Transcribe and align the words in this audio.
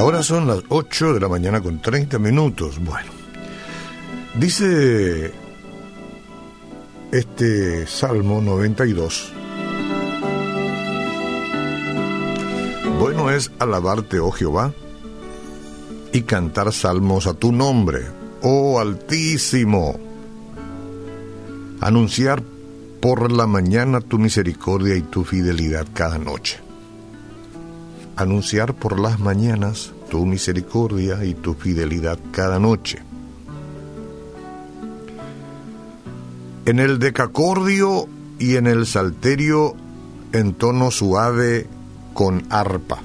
Ahora 0.00 0.22
son 0.22 0.46
las 0.46 0.62
8 0.70 1.12
de 1.12 1.20
la 1.20 1.28
mañana 1.28 1.60
con 1.60 1.82
30 1.82 2.18
minutos. 2.18 2.78
Bueno, 2.82 3.10
dice 4.34 5.30
este 7.12 7.86
Salmo 7.86 8.40
92. 8.40 9.30
Bueno 12.98 13.30
es 13.30 13.52
alabarte, 13.58 14.20
oh 14.20 14.30
Jehová, 14.30 14.72
y 16.14 16.22
cantar 16.22 16.72
salmos 16.72 17.26
a 17.26 17.34
tu 17.34 17.52
nombre, 17.52 18.06
oh 18.40 18.80
Altísimo. 18.80 20.00
Anunciar 21.82 22.42
por 23.02 23.30
la 23.30 23.46
mañana 23.46 24.00
tu 24.00 24.18
misericordia 24.18 24.96
y 24.96 25.02
tu 25.02 25.24
fidelidad 25.24 25.86
cada 25.92 26.16
noche. 26.16 26.69
Anunciar 28.16 28.74
por 28.74 28.98
las 28.98 29.18
mañanas 29.18 29.92
tu 30.10 30.26
misericordia 30.26 31.24
y 31.24 31.34
tu 31.34 31.54
fidelidad 31.54 32.18
cada 32.32 32.58
noche. 32.58 33.02
En 36.66 36.78
el 36.78 36.98
decacordio 36.98 38.06
y 38.38 38.56
en 38.56 38.66
el 38.66 38.86
salterio 38.86 39.74
en 40.32 40.54
tono 40.54 40.90
suave 40.90 41.66
con 42.12 42.44
arpa. 42.50 43.00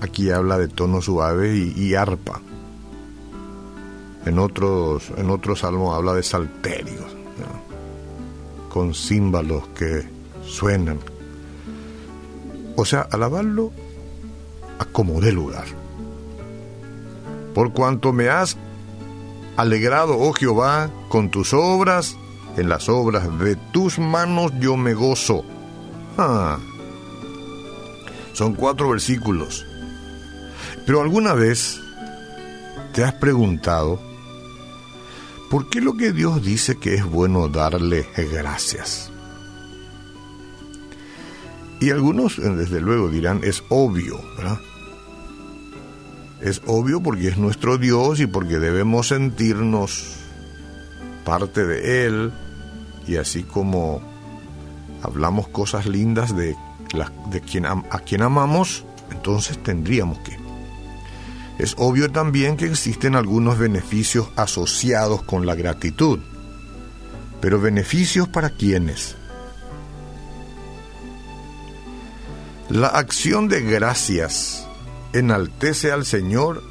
Aquí 0.00 0.30
habla 0.30 0.58
de 0.58 0.68
tono 0.68 1.00
suave 1.02 1.56
y, 1.56 1.94
arpa. 1.94 2.40
En 4.24 4.38
otros, 4.38 5.10
en 5.16 5.56
salmos 5.56 5.96
habla 5.96 6.14
de 6.14 6.22
salterios, 6.22 7.04
con 8.68 8.94
címbalos 8.94 9.68
que 9.68 10.08
suenan. 10.44 10.98
O 12.76 12.84
sea, 12.84 13.02
alabarlo 13.02 13.72
a 14.78 14.84
como 14.84 15.20
de 15.20 15.32
lugar. 15.32 15.66
Por 17.54 17.72
cuanto 17.72 18.12
me 18.12 18.28
has 18.28 18.56
alegrado, 19.56 20.18
oh 20.18 20.32
Jehová, 20.32 20.90
con 21.08 21.30
tus 21.30 21.54
obras, 21.54 22.16
en 22.56 22.68
las 22.68 22.88
obras 22.88 23.38
de 23.38 23.56
tus 23.56 23.98
manos 23.98 24.52
yo 24.60 24.76
me 24.76 24.94
gozo. 24.94 25.44
Ah. 26.18 26.58
Son 28.32 28.54
cuatro 28.54 28.90
versículos. 28.90 29.66
Pero 30.84 31.00
alguna 31.00 31.34
vez 31.34 31.80
te 32.92 33.02
has 33.04 33.14
preguntado, 33.14 34.00
¿por 35.50 35.68
qué 35.68 35.80
lo 35.80 35.96
que 35.96 36.12
Dios 36.12 36.42
dice 36.42 36.78
que 36.78 36.94
es 36.94 37.04
bueno 37.04 37.48
darle 37.48 38.06
gracias? 38.32 39.10
Y 41.80 41.90
algunos, 41.90 42.36
desde 42.36 42.80
luego, 42.80 43.08
dirán, 43.08 43.40
es 43.44 43.62
obvio, 43.68 44.20
¿verdad? 44.36 44.60
Es 46.40 46.62
obvio 46.66 47.02
porque 47.02 47.28
es 47.28 47.38
nuestro 47.38 47.76
Dios 47.78 48.20
y 48.20 48.26
porque 48.26 48.58
debemos 48.58 49.08
sentirnos 49.08 50.16
parte 51.24 51.66
de 51.66 52.06
Él 52.06 52.32
y 53.06 53.16
así 53.16 53.42
como 53.42 54.00
hablamos 55.02 55.48
cosas 55.48 55.86
lindas 55.86 56.36
de, 56.36 56.56
de 57.30 57.40
quien, 57.40 57.66
a 57.66 57.98
quien 58.04 58.22
amamos, 58.22 58.84
entonces 59.10 59.62
tendríamos 59.62 60.18
que. 60.20 60.36
Es 61.58 61.74
obvio 61.78 62.10
también 62.10 62.56
que 62.56 62.66
existen 62.66 63.14
algunos 63.14 63.58
beneficios 63.58 64.28
asociados 64.36 65.22
con 65.22 65.46
la 65.46 65.54
gratitud. 65.54 66.20
Pero 67.40 67.60
beneficios 67.60 68.28
para 68.28 68.50
quiénes? 68.50 69.16
La 72.68 72.88
acción 72.88 73.46
de 73.46 73.60
gracias 73.60 74.66
enaltece 75.12 75.92
al 75.92 76.04
Señor 76.04 76.64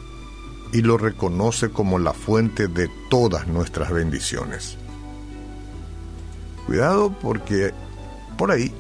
y 0.73 0.81
lo 0.81 0.97
reconoce 0.97 1.69
como 1.69 1.99
la 1.99 2.11
fuente 2.11 2.67
de 2.67 2.89
todas 3.09 3.47
nuestras 3.47 3.91
bendiciones. 3.91 4.77
Cuidado 6.65 7.15
porque 7.21 7.71
por 8.37 8.51
ahí 8.51 8.73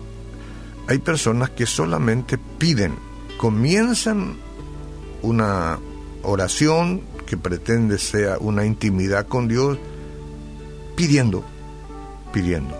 hay 0.89 0.97
personas 0.97 1.51
que 1.51 1.65
solamente 1.65 2.37
piden, 2.37 2.95
comienzan 3.37 4.35
una 5.21 5.79
oración 6.21 7.01
que 7.25 7.37
pretende 7.37 7.97
sea 7.97 8.39
una 8.39 8.65
intimidad 8.65 9.25
con 9.25 9.47
Dios, 9.47 9.77
pidiendo, 10.97 11.45
pidiendo. 12.33 12.75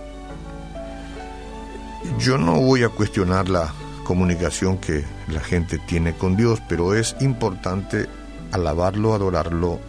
Yo 2.20 2.38
no 2.38 2.60
voy 2.60 2.84
a 2.84 2.90
cuestionar 2.90 3.48
la 3.48 3.74
comunicación 4.06 4.78
que 4.78 5.04
la 5.28 5.42
gente 5.42 5.78
tiene 5.80 6.14
con 6.14 6.38
Dios, 6.38 6.62
pero 6.70 6.96
es 6.96 7.18
importante 7.20 8.08
alabarlo, 8.54 9.14
adorarlo 9.14 9.82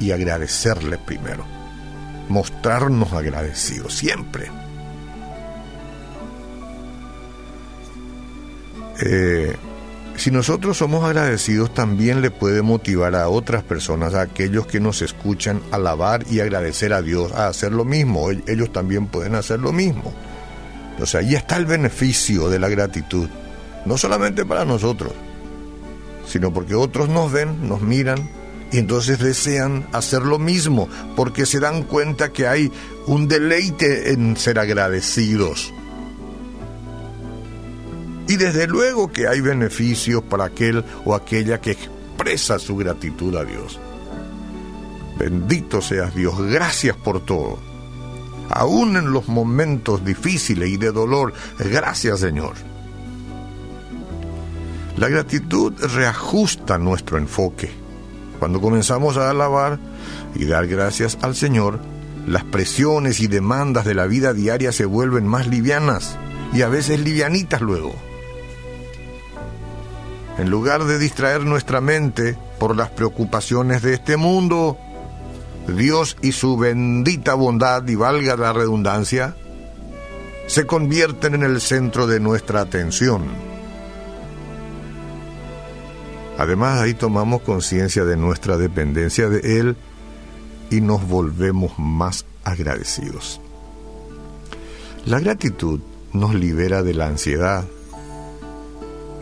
y 0.00 0.10
agradecerle 0.10 0.98
primero. 0.98 1.44
Mostrarnos 2.28 3.12
agradecidos 3.12 3.94
siempre. 3.94 4.50
Eh, 9.00 9.54
si 10.16 10.30
nosotros 10.30 10.78
somos 10.78 11.04
agradecidos, 11.04 11.72
también 11.74 12.22
le 12.22 12.30
puede 12.30 12.62
motivar 12.62 13.14
a 13.14 13.28
otras 13.28 13.62
personas, 13.62 14.14
a 14.14 14.22
aquellos 14.22 14.66
que 14.66 14.80
nos 14.80 15.02
escuchan, 15.02 15.60
alabar 15.70 16.24
y 16.30 16.40
agradecer 16.40 16.94
a 16.94 17.02
Dios, 17.02 17.32
a 17.32 17.48
hacer 17.48 17.72
lo 17.72 17.84
mismo. 17.84 18.30
Ellos 18.30 18.72
también 18.72 19.06
pueden 19.06 19.34
hacer 19.34 19.60
lo 19.60 19.72
mismo. 19.72 20.14
O 21.00 21.06
sea, 21.06 21.20
ahí 21.20 21.34
está 21.34 21.56
el 21.56 21.66
beneficio 21.66 22.48
de 22.48 22.58
la 22.58 22.68
gratitud. 22.68 23.28
No 23.84 23.98
solamente 23.98 24.44
para 24.44 24.64
nosotros, 24.64 25.12
sino 26.26 26.52
porque 26.52 26.74
otros 26.74 27.08
nos 27.08 27.30
ven, 27.30 27.68
nos 27.68 27.82
miran 27.82 28.28
y 28.72 28.78
entonces 28.78 29.18
desean 29.18 29.86
hacer 29.92 30.22
lo 30.22 30.38
mismo, 30.38 30.88
porque 31.14 31.46
se 31.46 31.60
dan 31.60 31.84
cuenta 31.84 32.32
que 32.32 32.48
hay 32.48 32.72
un 33.06 33.28
deleite 33.28 34.12
en 34.12 34.36
ser 34.36 34.58
agradecidos. 34.58 35.72
Y 38.28 38.36
desde 38.36 38.66
luego 38.66 39.12
que 39.12 39.28
hay 39.28 39.40
beneficios 39.40 40.22
para 40.24 40.46
aquel 40.46 40.84
o 41.04 41.14
aquella 41.14 41.60
que 41.60 41.72
expresa 41.72 42.58
su 42.58 42.76
gratitud 42.76 43.36
a 43.36 43.44
Dios. 43.44 43.78
Bendito 45.16 45.80
seas 45.80 46.14
Dios, 46.14 46.38
gracias 46.42 46.96
por 46.96 47.24
todo. 47.24 47.75
Aún 48.50 48.96
en 48.96 49.12
los 49.12 49.28
momentos 49.28 50.04
difíciles 50.04 50.68
y 50.68 50.76
de 50.76 50.92
dolor, 50.92 51.32
gracias 51.58 52.20
Señor. 52.20 52.54
La 54.96 55.08
gratitud 55.08 55.74
reajusta 55.94 56.78
nuestro 56.78 57.18
enfoque. 57.18 57.70
Cuando 58.38 58.60
comenzamos 58.60 59.16
a 59.16 59.30
alabar 59.30 59.78
y 60.34 60.44
dar 60.46 60.66
gracias 60.66 61.18
al 61.22 61.34
Señor, 61.34 61.80
las 62.26 62.44
presiones 62.44 63.20
y 63.20 63.26
demandas 63.26 63.84
de 63.84 63.94
la 63.94 64.06
vida 64.06 64.32
diaria 64.32 64.72
se 64.72 64.84
vuelven 64.84 65.26
más 65.26 65.46
livianas 65.46 66.16
y 66.52 66.62
a 66.62 66.68
veces 66.68 67.00
livianitas 67.00 67.60
luego. 67.60 67.94
En 70.38 70.50
lugar 70.50 70.84
de 70.84 70.98
distraer 70.98 71.44
nuestra 71.44 71.80
mente 71.80 72.36
por 72.58 72.76
las 72.76 72.90
preocupaciones 72.90 73.82
de 73.82 73.94
este 73.94 74.16
mundo, 74.16 74.78
Dios 75.68 76.16
y 76.22 76.32
su 76.32 76.56
bendita 76.56 77.34
bondad, 77.34 77.86
y 77.88 77.94
valga 77.94 78.36
la 78.36 78.52
redundancia, 78.52 79.36
se 80.46 80.66
convierten 80.66 81.34
en 81.34 81.42
el 81.42 81.60
centro 81.60 82.06
de 82.06 82.20
nuestra 82.20 82.60
atención. 82.60 83.24
Además, 86.38 86.80
ahí 86.80 86.94
tomamos 86.94 87.42
conciencia 87.42 88.04
de 88.04 88.16
nuestra 88.16 88.56
dependencia 88.56 89.28
de 89.28 89.58
Él 89.58 89.76
y 90.70 90.80
nos 90.80 91.06
volvemos 91.08 91.78
más 91.78 92.26
agradecidos. 92.44 93.40
La 95.04 95.20
gratitud 95.20 95.80
nos 96.12 96.34
libera 96.34 96.82
de 96.82 96.94
la 96.94 97.06
ansiedad, 97.06 97.64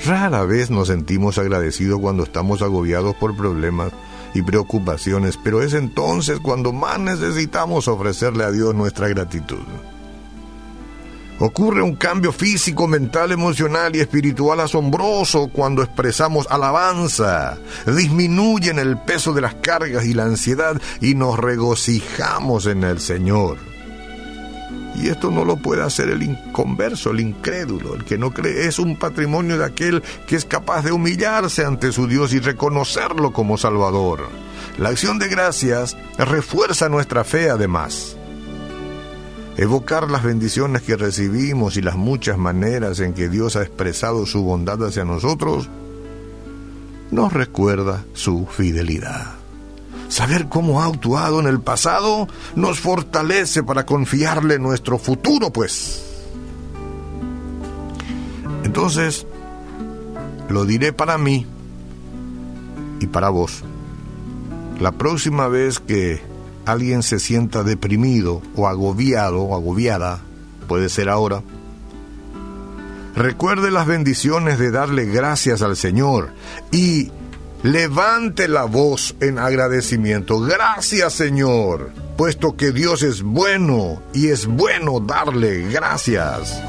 Rara 0.04 0.44
vez 0.44 0.70
nos 0.70 0.88
sentimos 0.88 1.38
agradecidos 1.38 1.98
cuando 1.98 2.24
estamos 2.24 2.60
agobiados 2.60 3.14
por 3.14 3.34
problemas 3.34 3.90
y 4.34 4.42
preocupaciones, 4.42 5.38
pero 5.42 5.62
es 5.62 5.72
entonces 5.72 6.40
cuando 6.40 6.72
más 6.72 6.98
necesitamos 6.98 7.88
ofrecerle 7.88 8.44
a 8.44 8.50
Dios 8.50 8.74
nuestra 8.74 9.08
gratitud. 9.08 9.62
Ocurre 11.40 11.82
un 11.82 11.96
cambio 11.96 12.32
físico, 12.32 12.86
mental, 12.86 13.32
emocional 13.32 13.96
y 13.96 14.00
espiritual 14.00 14.60
asombroso 14.60 15.48
cuando 15.48 15.82
expresamos 15.82 16.46
alabanza. 16.48 17.58
Disminuyen 17.86 18.78
el 18.78 18.98
peso 18.98 19.32
de 19.32 19.40
las 19.40 19.54
cargas 19.56 20.04
y 20.04 20.14
la 20.14 20.24
ansiedad 20.24 20.80
y 21.00 21.14
nos 21.14 21.38
regocijamos 21.38 22.66
en 22.66 22.84
el 22.84 23.00
Señor. 23.00 23.73
Y 24.94 25.08
esto 25.08 25.30
no 25.30 25.44
lo 25.44 25.56
puede 25.56 25.82
hacer 25.82 26.08
el 26.08 26.22
inconverso, 26.22 27.10
el 27.10 27.20
incrédulo, 27.20 27.94
el 27.94 28.04
que 28.04 28.16
no 28.16 28.30
cree. 28.30 28.66
Es 28.66 28.78
un 28.78 28.96
patrimonio 28.96 29.58
de 29.58 29.64
aquel 29.64 30.02
que 30.26 30.36
es 30.36 30.44
capaz 30.44 30.82
de 30.82 30.92
humillarse 30.92 31.64
ante 31.64 31.92
su 31.92 32.06
Dios 32.06 32.32
y 32.32 32.38
reconocerlo 32.38 33.32
como 33.32 33.58
Salvador. 33.58 34.28
La 34.78 34.90
acción 34.90 35.18
de 35.18 35.28
gracias 35.28 35.96
refuerza 36.18 36.88
nuestra 36.88 37.24
fe 37.24 37.50
además. 37.50 38.16
Evocar 39.56 40.10
las 40.10 40.24
bendiciones 40.24 40.82
que 40.82 40.96
recibimos 40.96 41.76
y 41.76 41.82
las 41.82 41.96
muchas 41.96 42.38
maneras 42.38 42.98
en 43.00 43.14
que 43.14 43.28
Dios 43.28 43.56
ha 43.56 43.62
expresado 43.62 44.26
su 44.26 44.42
bondad 44.42 44.84
hacia 44.84 45.04
nosotros 45.04 45.68
nos 47.10 47.32
recuerda 47.32 48.04
su 48.12 48.46
fidelidad. 48.46 49.43
Saber 50.14 50.48
cómo 50.48 50.80
ha 50.80 50.86
actuado 50.86 51.40
en 51.40 51.48
el 51.48 51.58
pasado 51.58 52.28
nos 52.54 52.78
fortalece 52.78 53.64
para 53.64 53.84
confiarle 53.84 54.60
nuestro 54.60 54.96
futuro, 54.96 55.52
pues. 55.52 56.04
Entonces, 58.62 59.26
lo 60.48 60.66
diré 60.66 60.92
para 60.92 61.18
mí 61.18 61.48
y 63.00 63.08
para 63.08 63.30
vos. 63.30 63.64
La 64.78 64.92
próxima 64.92 65.48
vez 65.48 65.80
que 65.80 66.22
alguien 66.64 67.02
se 67.02 67.18
sienta 67.18 67.64
deprimido 67.64 68.40
o 68.54 68.68
agobiado 68.68 69.42
o 69.42 69.56
agobiada, 69.56 70.20
puede 70.68 70.90
ser 70.90 71.08
ahora, 71.08 71.42
recuerde 73.16 73.72
las 73.72 73.88
bendiciones 73.88 74.60
de 74.60 74.70
darle 74.70 75.06
gracias 75.06 75.60
al 75.62 75.76
Señor 75.76 76.30
y 76.70 77.10
levante 77.64 78.46
la 78.46 78.64
voz 78.64 79.16
en 79.20 79.38
agradecimiento. 79.38 80.38
Gracias 80.38 81.14
Señor, 81.14 81.90
puesto 82.16 82.56
que 82.56 82.72
Dios 82.72 83.02
es 83.02 83.22
bueno 83.22 84.02
y 84.12 84.28
es 84.28 84.46
bueno 84.46 85.00
darle 85.00 85.62
gracias. 85.70 86.60